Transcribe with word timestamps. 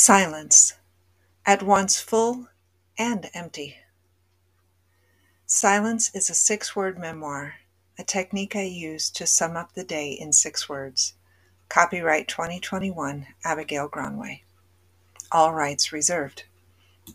Silence, 0.00 0.74
at 1.44 1.60
once 1.60 1.98
full 1.98 2.46
and 2.96 3.28
empty. 3.34 3.78
Silence 5.44 6.14
is 6.14 6.30
a 6.30 6.34
six 6.34 6.76
word 6.76 6.96
memoir, 6.96 7.56
a 7.98 8.04
technique 8.04 8.54
I 8.54 8.62
use 8.62 9.10
to 9.10 9.26
sum 9.26 9.56
up 9.56 9.72
the 9.72 9.82
day 9.82 10.12
in 10.12 10.32
six 10.32 10.68
words. 10.68 11.14
Copyright 11.68 12.28
2021, 12.28 13.26
Abigail 13.44 13.88
Gronway. 13.88 14.42
All 15.32 15.52
rights 15.52 15.92
reserved. 15.92 16.44